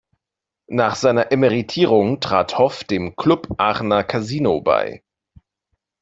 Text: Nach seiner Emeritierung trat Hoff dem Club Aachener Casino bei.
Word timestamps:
Nach 0.71 0.95
seiner 0.95 1.31
Emeritierung 1.31 2.19
trat 2.21 2.57
Hoff 2.57 2.83
dem 2.83 3.15
Club 3.15 3.47
Aachener 3.61 4.03
Casino 4.03 4.59
bei. 4.59 5.03